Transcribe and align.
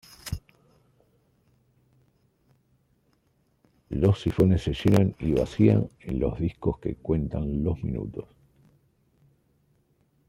Los 3.89 4.19
sifones 4.19 4.63
se 4.63 4.73
llenan 4.73 5.15
y 5.19 5.33
vacían 5.33 5.91
en 5.99 6.19
los 6.19 6.39
discos 6.39 6.79
que 6.79 6.95
cuentan 6.95 7.63
los 7.63 7.83
minutos. 7.83 8.25